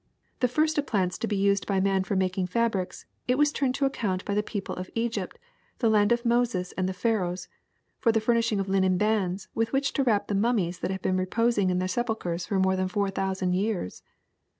[0.39, 3.75] The first of plants to be used by man for making fabrics, it was turned
[3.75, 5.33] to account by the people of Eg}^pt,
[5.77, 7.47] the land of Moses and the Pharaohs,
[7.99, 11.17] for the furnishing of linen bands with which to wrap the mummies that have been
[11.17, 14.01] reposing in their sepulchres more than four thousand years.